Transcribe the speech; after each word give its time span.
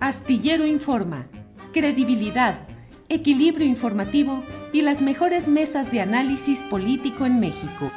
Astillero 0.00 0.66
Informa, 0.66 1.26
credibilidad, 1.72 2.68
equilibrio 3.08 3.66
informativo 3.66 4.42
y 4.70 4.82
las 4.82 5.00
mejores 5.00 5.48
mesas 5.48 5.90
de 5.90 6.02
análisis 6.02 6.62
político 6.64 7.24
en 7.24 7.40
México. 7.40 7.90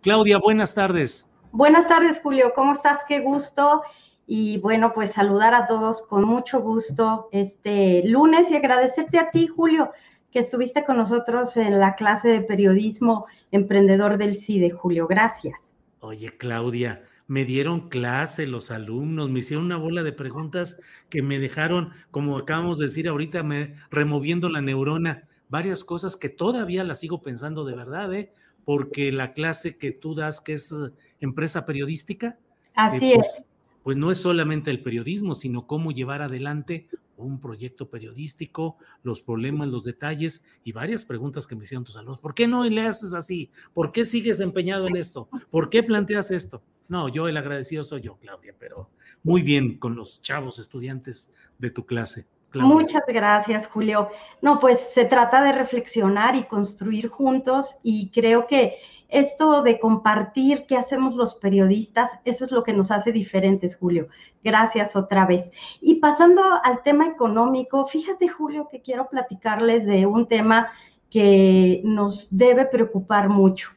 Claudia, 0.00 0.38
buenas 0.38 0.74
tardes. 0.74 1.28
Buenas 1.52 1.88
tardes, 1.88 2.20
Julio. 2.22 2.52
¿Cómo 2.54 2.72
estás? 2.72 3.00
Qué 3.06 3.20
gusto. 3.20 3.82
Y 4.26 4.58
bueno, 4.58 4.94
pues 4.94 5.12
saludar 5.12 5.52
a 5.52 5.66
todos 5.66 6.00
con 6.02 6.24
mucho 6.24 6.62
gusto 6.62 7.28
este 7.32 8.02
lunes 8.06 8.50
y 8.50 8.56
agradecerte 8.56 9.18
a 9.18 9.30
ti, 9.30 9.46
Julio, 9.46 9.90
que 10.30 10.38
estuviste 10.38 10.84
con 10.84 10.96
nosotros 10.96 11.54
en 11.58 11.78
la 11.78 11.96
clase 11.96 12.28
de 12.28 12.40
periodismo 12.40 13.26
emprendedor 13.50 14.16
del 14.16 14.38
CIDE, 14.38 14.70
Julio. 14.70 15.06
Gracias. 15.06 15.76
Oye, 15.98 16.34
Claudia, 16.38 17.02
me 17.30 17.44
dieron 17.44 17.88
clase 17.88 18.48
los 18.48 18.72
alumnos, 18.72 19.30
me 19.30 19.38
hicieron 19.38 19.66
una 19.66 19.76
bola 19.76 20.02
de 20.02 20.12
preguntas 20.12 20.80
que 21.08 21.22
me 21.22 21.38
dejaron, 21.38 21.90
como 22.10 22.36
acabamos 22.36 22.78
de 22.78 22.86
decir 22.86 23.06
ahorita, 23.06 23.44
me, 23.44 23.76
removiendo 23.88 24.48
la 24.48 24.60
neurona, 24.60 25.28
varias 25.48 25.84
cosas 25.84 26.16
que 26.16 26.28
todavía 26.28 26.82
las 26.82 26.98
sigo 26.98 27.22
pensando 27.22 27.64
de 27.64 27.76
verdad, 27.76 28.12
¿eh? 28.14 28.32
porque 28.64 29.12
la 29.12 29.32
clase 29.32 29.76
que 29.76 29.92
tú 29.92 30.16
das, 30.16 30.40
que 30.40 30.54
es 30.54 30.72
eh, 30.72 30.90
empresa 31.20 31.64
periodística, 31.66 32.36
Así 32.74 33.12
eh, 33.12 33.12
pues, 33.14 33.28
es. 33.28 33.46
pues 33.84 33.96
no 33.96 34.10
es 34.10 34.18
solamente 34.18 34.72
el 34.72 34.82
periodismo, 34.82 35.36
sino 35.36 35.68
cómo 35.68 35.92
llevar 35.92 36.22
adelante 36.22 36.88
un 37.16 37.38
proyecto 37.40 37.88
periodístico, 37.88 38.76
los 39.04 39.20
problemas, 39.20 39.68
los 39.68 39.84
detalles 39.84 40.44
y 40.64 40.72
varias 40.72 41.04
preguntas 41.04 41.46
que 41.46 41.54
me 41.54 41.62
hicieron 41.62 41.84
tus 41.84 41.96
alumnos. 41.96 42.22
¿Por 42.22 42.34
qué 42.34 42.48
no 42.48 42.64
le 42.64 42.80
haces 42.80 43.14
así? 43.14 43.52
¿Por 43.72 43.92
qué 43.92 44.04
sigues 44.04 44.40
empeñado 44.40 44.88
en 44.88 44.96
esto? 44.96 45.28
¿Por 45.48 45.70
qué 45.70 45.84
planteas 45.84 46.32
esto? 46.32 46.60
No, 46.90 47.08
yo 47.08 47.28
el 47.28 47.36
agradecido 47.36 47.84
soy 47.84 48.00
yo, 48.00 48.16
Claudia, 48.16 48.52
pero 48.58 48.90
muy 49.22 49.42
bien 49.42 49.78
con 49.78 49.94
los 49.94 50.20
chavos 50.20 50.58
estudiantes 50.58 51.32
de 51.56 51.70
tu 51.70 51.86
clase. 51.86 52.26
Muchas 52.52 53.02
gracias, 53.06 53.68
Julio. 53.68 54.08
No, 54.42 54.58
pues 54.58 54.88
se 54.92 55.04
trata 55.04 55.40
de 55.44 55.52
reflexionar 55.52 56.34
y 56.34 56.48
construir 56.48 57.06
juntos 57.06 57.76
y 57.84 58.10
creo 58.10 58.48
que 58.48 58.74
esto 59.08 59.62
de 59.62 59.78
compartir 59.78 60.66
qué 60.66 60.76
hacemos 60.76 61.14
los 61.14 61.36
periodistas, 61.36 62.18
eso 62.24 62.44
es 62.44 62.50
lo 62.50 62.64
que 62.64 62.72
nos 62.72 62.90
hace 62.90 63.12
diferentes, 63.12 63.76
Julio. 63.76 64.08
Gracias 64.42 64.96
otra 64.96 65.26
vez. 65.26 65.48
Y 65.80 66.00
pasando 66.00 66.42
al 66.64 66.82
tema 66.82 67.06
económico, 67.06 67.86
fíjate, 67.86 68.26
Julio, 68.26 68.66
que 68.68 68.82
quiero 68.82 69.08
platicarles 69.08 69.86
de 69.86 70.06
un 70.06 70.26
tema 70.26 70.72
que 71.08 71.82
nos 71.84 72.26
debe 72.36 72.66
preocupar 72.66 73.28
mucho. 73.28 73.70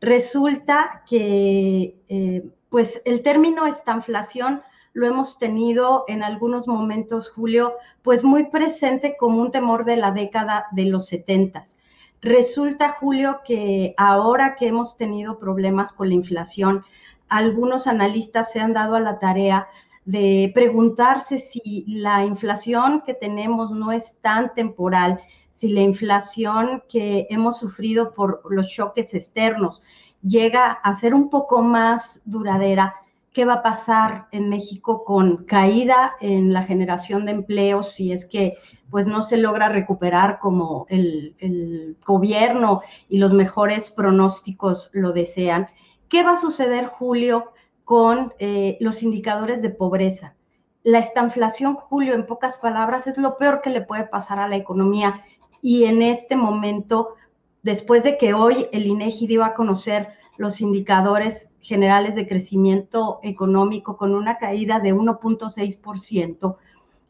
Resulta 0.00 1.02
que, 1.08 1.96
eh, 2.08 2.48
pues, 2.68 3.00
el 3.04 3.22
término 3.22 3.66
estanflación 3.66 4.62
lo 4.92 5.06
hemos 5.06 5.38
tenido 5.38 6.04
en 6.08 6.22
algunos 6.22 6.68
momentos, 6.68 7.30
Julio, 7.30 7.74
pues 8.02 8.22
muy 8.22 8.46
presente 8.46 9.16
como 9.18 9.40
un 9.40 9.50
temor 9.50 9.84
de 9.84 9.96
la 9.96 10.12
década 10.12 10.66
de 10.70 10.84
los 10.84 11.06
setentas. 11.06 11.78
Resulta, 12.22 12.96
Julio, 13.00 13.40
que 13.44 13.94
ahora 13.96 14.54
que 14.54 14.68
hemos 14.68 14.96
tenido 14.96 15.38
problemas 15.38 15.92
con 15.92 16.08
la 16.08 16.14
inflación, 16.14 16.84
algunos 17.28 17.86
analistas 17.86 18.52
se 18.52 18.60
han 18.60 18.72
dado 18.72 18.94
a 18.94 19.00
la 19.00 19.18
tarea 19.18 19.66
de 20.04 20.50
preguntarse 20.54 21.38
si 21.38 21.84
la 21.86 22.24
inflación 22.24 23.02
que 23.04 23.14
tenemos 23.14 23.70
no 23.70 23.92
es 23.92 24.18
tan 24.20 24.54
temporal, 24.54 25.20
si 25.50 25.68
la 25.68 25.80
inflación 25.80 26.82
que 26.88 27.26
hemos 27.30 27.58
sufrido 27.58 28.12
por 28.12 28.42
los 28.50 28.68
choques 28.68 29.14
externos 29.14 29.82
llega 30.22 30.72
a 30.72 30.94
ser 30.94 31.14
un 31.14 31.30
poco 31.30 31.62
más 31.62 32.20
duradera, 32.24 32.96
¿qué 33.32 33.44
va 33.44 33.54
a 33.54 33.62
pasar 33.62 34.28
en 34.30 34.48
México 34.48 35.04
con 35.04 35.44
caída 35.44 36.16
en 36.20 36.52
la 36.52 36.62
generación 36.62 37.26
de 37.26 37.32
empleos 37.32 37.92
si 37.94 38.12
es 38.12 38.24
que 38.24 38.54
pues 38.90 39.06
no 39.06 39.22
se 39.22 39.36
logra 39.36 39.68
recuperar 39.68 40.38
como 40.38 40.86
el, 40.88 41.34
el, 41.38 41.96
gobierno 42.04 42.82
y 43.08 43.18
los 43.18 43.32
mejores 43.32 43.90
pronósticos 43.90 44.90
lo 44.92 45.12
desean. 45.12 45.68
¿Qué 46.08 46.22
va 46.22 46.34
a 46.34 46.40
suceder, 46.40 46.86
Julio, 46.86 47.50
con 47.84 48.32
eh, 48.38 48.76
los 48.80 49.02
indicadores 49.02 49.62
de 49.62 49.70
pobreza? 49.70 50.34
La 50.82 50.98
estanflación, 50.98 51.74
Julio, 51.76 52.14
en 52.14 52.26
pocas 52.26 52.58
palabras, 52.58 53.06
es 53.06 53.16
lo 53.16 53.36
peor 53.36 53.62
que 53.62 53.70
le 53.70 53.80
puede 53.80 54.04
pasar 54.04 54.38
a 54.38 54.48
la 54.48 54.56
economía. 54.56 55.22
Y 55.62 55.84
en 55.84 56.02
este 56.02 56.36
momento, 56.36 57.14
después 57.62 58.02
de 58.02 58.18
que 58.18 58.34
hoy 58.34 58.66
el 58.72 58.86
INEGI 58.86 59.26
dio 59.26 59.44
a 59.44 59.54
conocer 59.54 60.08
los 60.36 60.60
indicadores 60.60 61.48
generales 61.60 62.14
de 62.14 62.26
crecimiento 62.26 63.20
económico 63.22 63.96
con 63.96 64.14
una 64.14 64.36
caída 64.36 64.78
de 64.80 64.94
1.6%, 64.94 66.56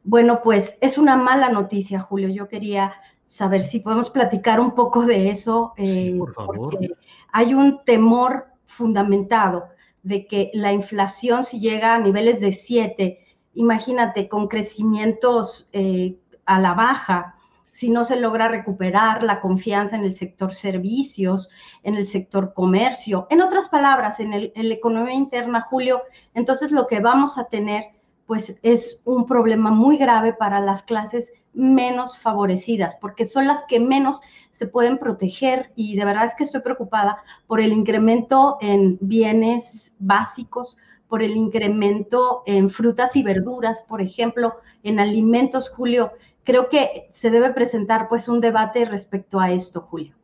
bueno, 0.05 0.41
pues 0.43 0.79
es 0.81 0.99
una 0.99 1.17
mala 1.17 1.49
noticia, 1.49 1.99
Julio. 1.99 2.29
Yo 2.29 2.47
quería 2.47 2.93
saber 3.25 3.63
si 3.63 3.81
podemos 3.81 4.11
platicar 4.11 4.61
un 4.61 4.75
poco 4.75 5.05
de 5.05 5.31
eso. 5.31 5.73
Eh, 5.77 5.87
sí, 5.87 6.11
por 6.13 6.33
favor. 6.35 6.57
Porque 6.57 6.91
hay 7.33 7.55
un 7.55 7.83
temor 7.85 8.47
fundamentado 8.67 9.65
de 10.05 10.27
que 10.27 10.51
la 10.55 10.73
inflación, 10.73 11.43
si 11.43 11.59
llega 11.59 11.95
a 11.95 11.99
niveles 11.99 12.41
de 12.41 12.53
7, 12.53 13.19
imagínate, 13.55 14.29
con 14.29 14.47
crecimientos 14.47 15.69
eh, 15.73 16.17
a 16.45 16.61
la 16.61 16.75
baja, 16.75 17.35
si 17.73 17.91
no 17.91 18.05
se 18.05 18.17
logra 18.17 18.47
recuperar 18.47 19.25
la 19.25 19.41
confianza 19.41 19.97
en 19.97 20.05
el 20.05 20.15
sector 20.15 20.55
servicios, 20.55 21.49
en 21.83 21.97
el 21.97 22.07
sector 22.07 22.53
comercio, 22.55 23.27
en 23.31 23.43
otras 23.43 23.69
palabras, 23.69 24.21
en, 24.21 24.33
el, 24.33 24.53
en 24.55 24.69
la 24.69 24.75
economía 24.75 25.15
interna, 25.15 25.63
Julio, 25.63 26.03
entonces 26.35 26.71
lo 26.71 26.87
que 26.87 27.01
vamos 27.01 27.37
a 27.37 27.49
tener 27.49 27.94
pues 28.27 28.57
es 28.63 29.03
un 29.05 29.27
problema 29.27 29.71
muy 29.71 29.97
grave 29.97 30.33
para 30.33 30.61
las 30.61 30.83
clases 30.83 31.33
menos 31.53 32.19
favorecidas, 32.19 32.97
porque 33.01 33.25
son 33.25 33.47
las 33.47 33.63
que 33.69 33.81
menos 33.81 34.21
se 34.51 34.67
pueden 34.67 34.99
proteger 34.99 35.73
y 35.77 35.97
de 35.97 36.05
verdad 36.05 36.25
es 36.25 36.35
que 36.35 36.45
estoy 36.45 36.63
preocupada 36.63 37.19
por 37.47 37.61
el 37.61 37.73
incremento 37.73 38.59
en 38.61 38.99
bienes 39.01 39.97
básicos, 39.99 40.79
por 41.09 41.23
el 41.23 41.37
incremento 41.37 42.43
en 42.47 42.71
frutas 42.71 43.15
y 43.17 43.23
verduras, 43.23 43.83
por 43.83 44.01
ejemplo, 44.01 44.55
en 44.83 44.99
alimentos, 44.99 45.71
Julio. 45.71 46.13
Creo 46.45 46.69
que 46.69 47.09
se 47.13 47.31
debe 47.31 47.53
presentar 47.53 48.09
pues 48.09 48.29
un 48.29 48.41
debate 48.41 48.85
respecto 48.85 49.39
a 49.39 49.53
esto, 49.53 49.81
Julio. 49.81 50.15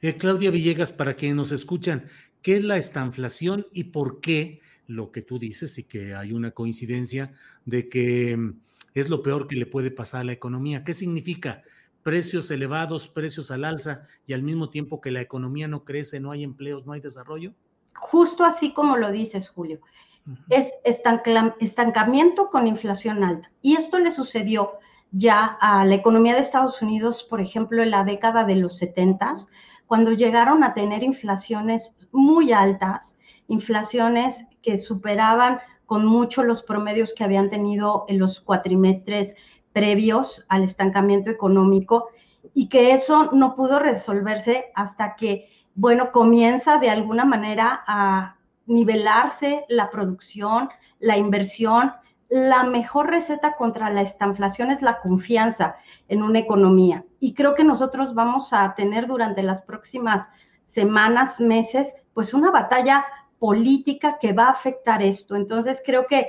Eh, 0.00 0.16
Claudia 0.16 0.50
Villegas, 0.50 0.92
para 0.92 1.14
quienes 1.14 1.36
nos 1.36 1.52
escuchan, 1.52 2.04
¿qué 2.42 2.56
es 2.56 2.64
la 2.64 2.76
estanflación 2.76 3.66
y 3.72 3.84
por 3.84 4.20
qué 4.20 4.60
lo 4.86 5.12
que 5.12 5.22
tú 5.22 5.38
dices 5.38 5.78
y 5.78 5.84
que 5.84 6.14
hay 6.14 6.32
una 6.32 6.50
coincidencia 6.50 7.32
de 7.64 7.88
que 7.88 8.36
mm, 8.36 8.60
es 8.94 9.08
lo 9.08 9.22
peor 9.22 9.46
que 9.46 9.56
le 9.56 9.66
puede 9.66 9.90
pasar 9.90 10.22
a 10.22 10.24
la 10.24 10.32
economía? 10.32 10.84
¿Qué 10.84 10.94
significa? 10.94 11.62
Precios 12.02 12.50
elevados, 12.50 13.08
precios 13.08 13.50
al 13.50 13.64
alza 13.64 14.06
y 14.26 14.32
al 14.32 14.42
mismo 14.42 14.70
tiempo 14.70 15.00
que 15.00 15.12
la 15.12 15.20
economía 15.20 15.68
no 15.68 15.84
crece, 15.84 16.18
no 16.20 16.32
hay 16.32 16.42
empleos, 16.42 16.84
no 16.84 16.92
hay 16.92 17.00
desarrollo. 17.00 17.52
Justo 17.94 18.44
así 18.44 18.72
como 18.72 18.96
lo 18.96 19.12
dices, 19.12 19.48
Julio. 19.48 19.80
es 20.48 20.72
estancamiento 20.84 22.48
con 22.50 22.66
inflación 22.66 23.22
alta. 23.22 23.50
Y 23.60 23.74
esto 23.76 23.98
le 23.98 24.10
sucedió 24.10 24.78
ya 25.12 25.58
a 25.60 25.84
la 25.84 25.94
economía 25.94 26.34
de 26.34 26.40
Estados 26.40 26.80
Unidos, 26.82 27.24
por 27.24 27.40
ejemplo, 27.40 27.82
en 27.82 27.90
la 27.90 28.02
década 28.02 28.44
de 28.44 28.56
los 28.56 28.78
70, 28.78 29.34
cuando 29.86 30.12
llegaron 30.12 30.64
a 30.64 30.72
tener 30.72 31.02
inflaciones 31.02 31.96
muy 32.12 32.52
altas, 32.52 33.18
inflaciones 33.52 34.46
que 34.62 34.78
superaban 34.78 35.60
con 35.86 36.06
mucho 36.06 36.42
los 36.42 36.62
promedios 36.62 37.12
que 37.14 37.24
habían 37.24 37.50
tenido 37.50 38.04
en 38.08 38.18
los 38.18 38.40
cuatrimestres 38.40 39.34
previos 39.72 40.44
al 40.48 40.64
estancamiento 40.64 41.30
económico 41.30 42.08
y 42.54 42.68
que 42.68 42.92
eso 42.92 43.30
no 43.32 43.54
pudo 43.54 43.78
resolverse 43.78 44.72
hasta 44.74 45.16
que, 45.16 45.48
bueno, 45.74 46.10
comienza 46.10 46.78
de 46.78 46.90
alguna 46.90 47.24
manera 47.24 47.82
a 47.86 48.36
nivelarse 48.66 49.64
la 49.68 49.90
producción, 49.90 50.68
la 50.98 51.16
inversión. 51.16 51.92
La 52.28 52.64
mejor 52.64 53.10
receta 53.10 53.56
contra 53.56 53.90
la 53.90 54.00
estanflación 54.00 54.70
es 54.70 54.80
la 54.80 54.98
confianza 55.00 55.76
en 56.08 56.22
una 56.22 56.38
economía. 56.38 57.04
Y 57.20 57.34
creo 57.34 57.54
que 57.54 57.64
nosotros 57.64 58.14
vamos 58.14 58.52
a 58.52 58.74
tener 58.74 59.06
durante 59.06 59.42
las 59.42 59.60
próximas 59.62 60.28
semanas, 60.64 61.38
meses, 61.38 61.94
pues 62.14 62.32
una 62.32 62.50
batalla 62.50 63.04
política 63.42 64.18
que 64.20 64.32
va 64.32 64.46
a 64.46 64.52
afectar 64.52 65.02
esto. 65.02 65.34
Entonces 65.34 65.82
creo 65.84 66.06
que 66.06 66.28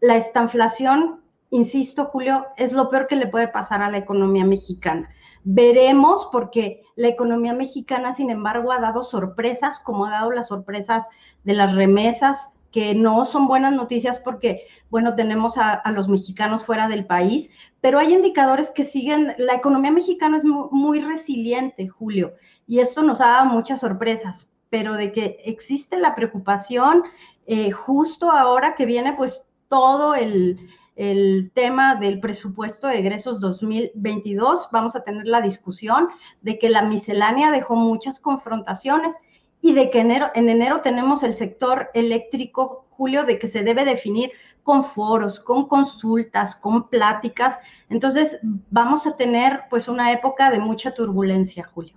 la 0.00 0.14
estanflación, 0.14 1.20
insisto, 1.50 2.04
Julio, 2.04 2.46
es 2.56 2.72
lo 2.72 2.88
peor 2.88 3.08
que 3.08 3.16
le 3.16 3.26
puede 3.26 3.48
pasar 3.48 3.82
a 3.82 3.90
la 3.90 3.98
economía 3.98 4.44
mexicana. 4.44 5.08
Veremos 5.42 6.28
porque 6.30 6.82
la 6.94 7.08
economía 7.08 7.52
mexicana, 7.52 8.14
sin 8.14 8.30
embargo, 8.30 8.70
ha 8.70 8.78
dado 8.78 9.02
sorpresas, 9.02 9.80
como 9.80 10.06
ha 10.06 10.12
dado 10.12 10.30
las 10.30 10.46
sorpresas 10.46 11.08
de 11.42 11.54
las 11.54 11.74
remesas, 11.74 12.52
que 12.70 12.94
no 12.94 13.24
son 13.24 13.48
buenas 13.48 13.72
noticias 13.72 14.20
porque, 14.20 14.62
bueno, 14.88 15.16
tenemos 15.16 15.58
a, 15.58 15.82
los 15.90 16.08
mexicanos 16.08 16.64
fuera 16.64 16.86
del 16.86 17.06
país, 17.06 17.50
pero 17.80 17.98
hay 17.98 18.14
indicadores 18.14 18.70
que 18.70 18.84
siguen, 18.84 19.34
la 19.36 19.54
economía 19.54 19.90
mexicana 19.90 20.36
es 20.36 20.44
muy, 20.44 21.00
resiliente, 21.00 21.88
Julio, 21.88 22.34
y 22.68 22.78
esto 22.78 23.02
nos 23.02 23.20
ha 23.20 23.26
dado 23.26 23.46
muchas 23.46 23.80
sorpresas, 23.80 24.51
pero 24.72 24.94
de 24.94 25.12
que 25.12 25.36
existe 25.44 25.98
la 25.98 26.14
preocupación 26.14 27.02
eh, 27.46 27.72
justo 27.72 28.30
ahora 28.30 28.74
que 28.74 28.86
viene 28.86 29.12
pues 29.12 29.44
todo 29.68 30.14
el, 30.14 30.66
el 30.96 31.50
tema 31.54 31.96
del 31.96 32.20
presupuesto 32.20 32.86
de 32.86 33.00
egresos 33.00 33.38
2022. 33.38 34.70
Vamos 34.72 34.96
a 34.96 35.04
tener 35.04 35.26
la 35.26 35.42
discusión 35.42 36.08
de 36.40 36.58
que 36.58 36.70
la 36.70 36.80
miscelánea 36.80 37.50
dejó 37.50 37.76
muchas 37.76 38.18
confrontaciones 38.18 39.14
y 39.60 39.74
de 39.74 39.90
que 39.90 40.00
enero, 40.00 40.28
en 40.34 40.48
enero 40.48 40.80
tenemos 40.80 41.22
el 41.22 41.34
sector 41.34 41.90
eléctrico, 41.92 42.86
Julio, 42.88 43.24
de 43.24 43.38
que 43.38 43.48
se 43.48 43.62
debe 43.62 43.84
definir 43.84 44.32
con 44.62 44.84
foros, 44.84 45.38
con 45.38 45.68
consultas, 45.68 46.56
con 46.56 46.88
pláticas. 46.88 47.58
Entonces, 47.90 48.40
vamos 48.70 49.06
a 49.06 49.18
tener 49.18 49.64
pues 49.68 49.86
una 49.86 50.12
época 50.12 50.50
de 50.50 50.60
mucha 50.60 50.94
turbulencia, 50.94 51.62
Julio. 51.62 51.94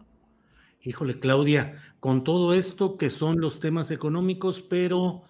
Híjole, 0.85 1.19
Claudia, 1.19 1.81
con 1.99 2.23
todo 2.23 2.53
esto 2.53 2.95
que 2.95 3.09
son 3.09 3.41
los 3.41 3.59
temas 3.59 3.89
económicos, 3.89 4.61
pero 4.61 5.23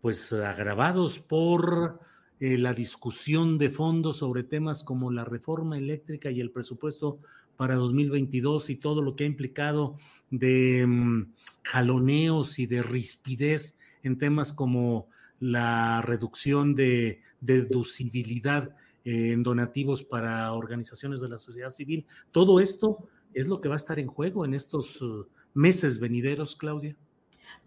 pues 0.00 0.32
agravados 0.32 1.20
por 1.20 2.00
eh, 2.40 2.58
la 2.58 2.74
discusión 2.74 3.58
de 3.58 3.70
fondo 3.70 4.12
sobre 4.12 4.42
temas 4.42 4.82
como 4.82 5.12
la 5.12 5.24
reforma 5.24 5.78
eléctrica 5.78 6.32
y 6.32 6.40
el 6.40 6.50
presupuesto 6.50 7.20
para 7.56 7.76
2022 7.76 8.70
y 8.70 8.76
todo 8.76 9.00
lo 9.00 9.14
que 9.14 9.22
ha 9.22 9.28
implicado 9.28 9.96
de 10.32 10.84
mm, 10.84 11.32
jaloneos 11.62 12.58
y 12.58 12.66
de 12.66 12.82
rispidez 12.82 13.78
en 14.02 14.18
temas 14.18 14.52
como 14.52 15.06
la 15.38 16.02
reducción 16.02 16.74
de 16.74 17.22
deducibilidad 17.40 18.74
eh, 19.04 19.30
en 19.30 19.44
donativos 19.44 20.02
para 20.02 20.52
organizaciones 20.52 21.20
de 21.20 21.28
la 21.28 21.38
sociedad 21.38 21.70
civil. 21.70 22.04
Todo 22.32 22.58
esto 22.58 23.08
es 23.38 23.48
lo 23.48 23.60
que 23.60 23.68
va 23.68 23.74
a 23.74 23.76
estar 23.76 23.98
en 23.98 24.08
juego 24.08 24.44
en 24.44 24.52
estos 24.52 25.00
uh, 25.00 25.26
meses 25.54 26.00
venideros, 26.00 26.56
Claudia. 26.56 26.96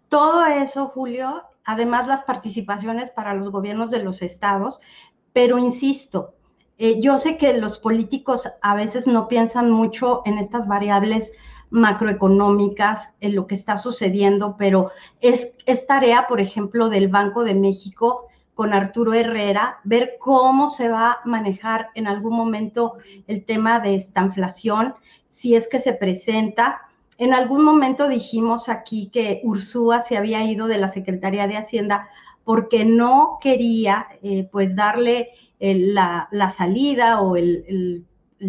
Todo 0.08 0.44
eso, 0.44 0.88
Julio, 0.88 1.44
además 1.64 2.06
las 2.06 2.22
participaciones 2.22 3.10
para 3.10 3.32
los 3.34 3.50
gobiernos 3.50 3.90
de 3.90 4.02
los 4.02 4.20
estados, 4.20 4.80
pero 5.32 5.58
insisto, 5.58 6.34
eh, 6.76 7.00
yo 7.00 7.16
sé 7.16 7.38
que 7.38 7.56
los 7.56 7.78
políticos 7.78 8.48
a 8.60 8.74
veces 8.74 9.06
no 9.06 9.28
piensan 9.28 9.70
mucho 9.70 10.20
en 10.26 10.36
estas 10.36 10.68
variables 10.68 11.32
macroeconómicas, 11.70 13.14
en 13.20 13.34
lo 13.34 13.46
que 13.46 13.54
está 13.54 13.78
sucediendo, 13.78 14.56
pero 14.58 14.90
es, 15.22 15.52
es 15.64 15.86
tarea, 15.86 16.26
por 16.28 16.40
ejemplo, 16.40 16.90
del 16.90 17.08
Banco 17.08 17.44
de 17.44 17.54
México 17.54 18.26
con 18.54 18.74
Arturo 18.74 19.14
Herrera, 19.14 19.80
ver 19.84 20.16
cómo 20.20 20.70
se 20.70 20.88
va 20.88 21.12
a 21.12 21.20
manejar 21.24 21.90
en 21.94 22.06
algún 22.06 22.36
momento 22.36 22.98
el 23.26 23.44
tema 23.44 23.80
de 23.80 23.94
esta 23.94 24.22
inflación, 24.22 24.94
si 25.26 25.54
es 25.54 25.68
que 25.68 25.78
se 25.78 25.94
presenta, 25.94 26.82
en 27.18 27.34
algún 27.34 27.64
momento 27.64 28.08
dijimos 28.08 28.68
aquí 28.68 29.08
que 29.12 29.40
Ursúa 29.44 30.02
se 30.02 30.16
había 30.16 30.44
ido 30.44 30.66
de 30.66 30.78
la 30.78 30.88
Secretaría 30.88 31.46
de 31.46 31.56
Hacienda 31.56 32.08
porque 32.44 32.84
no 32.84 33.38
quería 33.40 34.08
eh, 34.22 34.48
pues 34.50 34.74
darle 34.74 35.30
la, 35.60 36.28
salida 36.56 37.20
o 37.20 37.36
el, 37.36 38.06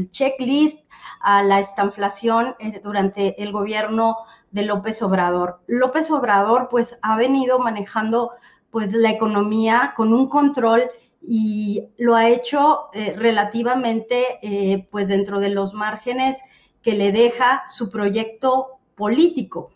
checklist 0.09 0.79
a 1.19 1.44
la 1.44 1.59
estanflación 1.59 2.55
eh, 2.59 2.81
durante 2.83 3.41
el 3.44 3.51
gobierno 3.51 4.17
de 4.50 4.63
López 4.63 5.03
Obrador. 5.03 5.61
López 5.67 6.09
Obrador 6.09 6.67
pues 6.69 6.97
ha 7.03 7.15
venido 7.15 7.59
manejando 7.59 8.31
pues 8.74 8.92
la 8.92 9.12
economía 9.12 9.94
con 9.96 10.12
un 10.12 10.28
control 10.28 10.84
y 11.25 11.88
lo 11.98 12.16
ha 12.16 12.28
hecho 12.28 12.90
eh, 12.92 13.14
relativamente 13.16 14.86
pues 14.92 15.08
dentro 15.08 15.40
de 15.40 15.48
los 15.48 15.74
márgenes 15.74 16.40
que 16.81 16.92
le 16.92 17.14
deja 17.14 17.64
su 17.68 17.90
proyecto 17.90 18.80
político. 18.96 19.72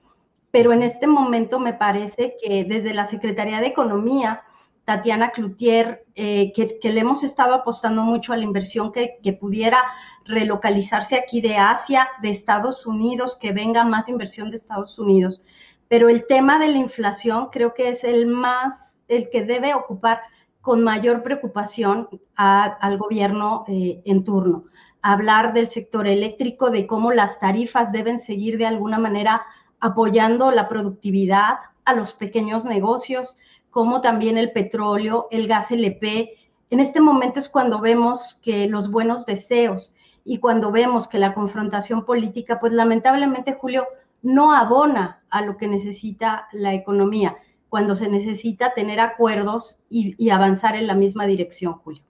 Pero 0.52 0.74
en 0.74 0.84
este 0.84 1.08
momento 1.08 1.60
me 1.60 1.74
parece 1.74 2.36
que 2.42 2.64
desde 2.66 2.94
la 2.94 3.06
Secretaría 3.06 3.60
de 3.60 3.68
Economía, 3.68 4.44
Tatiana 4.86 5.32
Cloutier, 5.32 6.06
eh, 6.16 6.54
que, 6.54 6.80
le 6.92 7.02
hemos 7.02 7.24
estado 7.24 7.54
apostando 7.54 8.04
mucho 8.04 8.32
a 8.32 8.38
la 8.38 8.44
inversión 8.44 8.92
que, 8.92 9.18
que, 9.22 9.34
pudiera 9.34 9.84
relocalizarse 10.24 11.18
aquí 11.18 11.42
de 11.42 11.58
Asia, 11.58 12.08
de 12.22 12.30
Estados 12.30 12.86
Unidos, 12.86 13.36
que 13.36 13.52
venga 13.52 13.84
más 13.84 14.08
inversión 14.08 14.50
de 14.50 14.58
Estados 14.58 14.98
Unidos. 14.98 15.42
Pero 15.88 16.10
el 16.10 16.26
tema 16.28 16.60
de 16.60 16.70
la 16.70 16.78
inflación 16.78 17.50
creo 17.52 17.74
que 17.74 17.90
es 17.90 18.04
el 18.04 18.28
más, 18.28 19.04
el 19.08 19.30
que 19.30 19.44
debe 19.44 19.74
ocupar 19.74 20.22
con 20.62 20.84
mayor 20.84 21.24
preocupación 21.24 22.10
al 22.36 22.98
gobierno 22.98 23.64
eh, 23.68 24.02
en 24.04 24.24
turno 24.26 24.66
hablar 25.02 25.54
del 25.54 25.70
sector 25.70 26.06
eléctrico, 26.06 26.70
de 26.70 26.86
cómo 26.86 27.12
las 27.12 27.40
tarifas 27.40 27.94
deben 27.94 28.20
seguir 28.20 28.58
de 28.58 28.66
alguna 28.66 29.00
manera 29.00 29.44
apoyando 29.80 30.52
la 30.52 30.68
productividad 30.68 31.60
a 31.86 31.94
los 31.94 32.14
pequeños 32.14 32.66
negocios, 32.66 33.38
como 33.70 34.02
también 34.02 34.38
el 34.38 34.52
petróleo, 34.52 35.28
el 35.32 35.48
gas 35.48 35.72
LP. 35.72 36.34
En 36.70 36.82
este 36.82 37.00
momento 37.00 37.40
es 37.40 37.48
cuando 37.48 37.80
vemos 37.80 38.38
que 38.44 38.68
los 38.68 38.92
buenos 38.92 39.26
deseos 39.26 39.94
y 40.26 40.40
cuando 40.40 40.72
vemos 40.72 41.08
que 41.08 41.20
la 41.20 41.34
confrontación 41.34 42.04
política, 42.04 42.60
pues 42.60 42.74
lamentablemente, 42.74 43.54
Julio, 43.54 43.88
no 44.22 44.54
abona 44.54 45.22
a 45.30 45.42
lo 45.42 45.58
que 45.58 45.68
necesita 45.68 46.48
la 46.52 46.74
economía, 46.74 47.38
cuando 47.70 47.96
se 47.96 48.10
necesita 48.10 48.74
tener 48.74 49.00
acuerdos 49.00 49.80
y, 49.90 50.16
y 50.18 50.30
avanzar 50.30 50.76
en 50.76 50.88
la 50.88 50.96
misma 50.96 51.26
dirección, 51.26 51.74
Julio. 51.74 52.02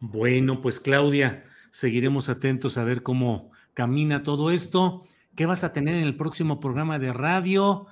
Bueno, 0.00 0.60
pues 0.60 0.80
Claudia, 0.80 1.44
Seguiremos 1.70 2.28
atentos 2.28 2.78
a 2.78 2.84
ver 2.84 3.02
cómo 3.02 3.52
camina 3.74 4.22
todo 4.22 4.50
esto. 4.50 5.04
¿Qué 5.36 5.46
vas 5.46 5.62
a 5.64 5.72
tener 5.72 5.94
en 5.94 6.02
el 6.02 6.16
próximo 6.16 6.58
programa 6.58 6.98
de 6.98 7.12
radio? 7.12 7.86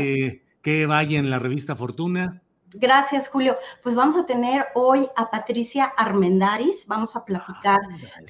Eh, 0.00 0.42
¿Qué 0.62 0.86
vaya 0.86 1.18
en 1.18 1.30
la 1.30 1.38
revista 1.38 1.76
Fortuna? 1.76 2.42
Gracias, 2.74 3.28
Julio. 3.28 3.56
Pues 3.82 3.94
vamos 3.94 4.16
a 4.16 4.26
tener 4.26 4.66
hoy 4.74 5.08
a 5.16 5.30
Patricia 5.30 5.84
Armendaris. 5.84 6.86
Vamos 6.86 7.16
a 7.16 7.24
platicar 7.24 7.80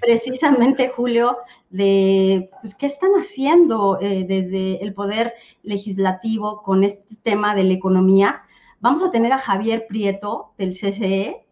precisamente, 0.01 0.89
Julio, 0.89 1.39
de 1.69 2.51
pues, 2.61 2.75
qué 2.75 2.87
están 2.87 3.11
haciendo 3.13 3.99
eh, 4.01 4.25
desde 4.27 4.83
el 4.83 4.95
Poder 4.95 5.35
Legislativo 5.63 6.63
con 6.63 6.85
este 6.85 7.17
tema 7.23 7.55
de 7.55 7.65
la 7.65 7.75
economía. 7.75 8.43
Vamos 8.81 9.03
a 9.03 9.11
tener 9.11 9.33
a 9.33 9.39
Javier 9.39 9.87
Prieto 9.87 10.53
del 10.57 10.71
CCE, 10.71 11.47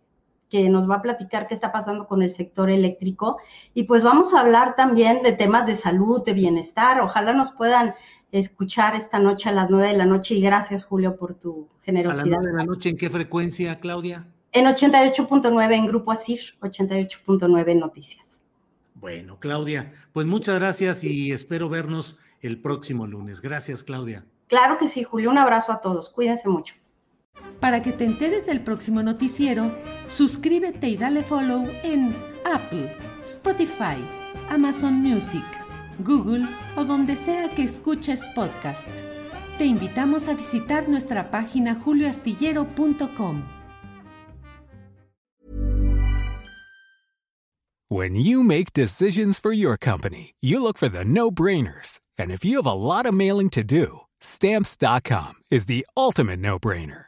que 0.48 0.68
nos 0.68 0.88
va 0.88 0.96
a 0.96 1.02
platicar 1.02 1.46
qué 1.46 1.54
está 1.54 1.72
pasando 1.72 2.06
con 2.06 2.22
el 2.22 2.30
sector 2.30 2.70
eléctrico. 2.70 3.38
Y 3.74 3.84
pues 3.84 4.02
vamos 4.02 4.32
a 4.34 4.40
hablar 4.40 4.76
también 4.76 5.22
de 5.22 5.32
temas 5.32 5.66
de 5.66 5.74
salud, 5.74 6.24
de 6.24 6.32
bienestar. 6.32 7.00
Ojalá 7.00 7.32
nos 7.32 7.52
puedan 7.52 7.94
escuchar 8.32 8.94
esta 8.94 9.18
noche 9.18 9.48
a 9.48 9.52
las 9.52 9.70
nueve 9.70 9.88
de 9.88 9.96
la 9.96 10.06
noche 10.06 10.34
y 10.34 10.40
gracias 10.40 10.84
Julio 10.84 11.16
por 11.16 11.34
tu 11.34 11.68
generosidad. 11.82 12.24
¿A 12.24 12.26
las 12.26 12.36
nueve 12.38 12.52
de 12.52 12.58
la 12.58 12.64
noche 12.64 12.88
en 12.90 12.96
qué 12.96 13.10
frecuencia, 13.10 13.80
Claudia? 13.80 14.26
En 14.52 14.64
88.9 14.64 15.74
en 15.74 15.86
Grupo 15.86 16.10
Asir, 16.10 16.40
88.9 16.60 17.78
Noticias. 17.78 18.40
Bueno, 18.94 19.38
Claudia, 19.38 19.92
pues 20.12 20.26
muchas 20.26 20.58
gracias 20.58 21.04
y 21.04 21.30
espero 21.32 21.68
vernos 21.68 22.18
el 22.40 22.60
próximo 22.60 23.06
lunes. 23.06 23.40
Gracias, 23.42 23.84
Claudia. 23.84 24.24
Claro 24.48 24.78
que 24.78 24.88
sí, 24.88 25.04
Julio. 25.04 25.30
Un 25.30 25.38
abrazo 25.38 25.72
a 25.72 25.80
todos. 25.80 26.08
Cuídense 26.08 26.48
mucho. 26.48 26.74
Para 27.60 27.82
que 27.82 27.92
te 27.92 28.04
enteres 28.04 28.46
del 28.46 28.60
próximo 28.60 29.02
noticiero, 29.02 29.76
suscríbete 30.04 30.88
y 30.88 30.96
dale 30.96 31.24
follow 31.24 31.68
en 31.82 32.14
Apple, 32.44 32.96
Spotify, 33.24 33.98
Amazon 34.48 34.94
Music, 34.94 35.44
Google 35.98 36.46
o 36.76 36.84
donde 36.84 37.16
sea 37.16 37.54
que 37.54 37.64
escuches 37.64 38.24
podcast. 38.34 38.88
Te 39.58 39.64
invitamos 39.64 40.28
a 40.28 40.34
visitar 40.34 40.88
nuestra 40.88 41.30
página 41.30 41.74
julioastillero.com. 41.74 43.42
When 47.90 48.14
you 48.14 48.44
make 48.44 48.74
decisions 48.74 49.40
for 49.40 49.50
your 49.50 49.78
company, 49.78 50.34
you 50.40 50.62
look 50.62 50.76
for 50.76 50.88
the 50.90 51.04
no-brainers. 51.04 52.00
And 52.18 52.30
if 52.30 52.44
you 52.44 52.56
have 52.56 52.66
a 52.66 52.72
lot 52.72 53.06
of 53.06 53.14
mailing 53.14 53.48
to 53.50 53.64
do, 53.64 54.00
stamps.com 54.20 55.36
is 55.50 55.64
the 55.64 55.86
ultimate 55.96 56.38
no-brainer. 56.38 57.07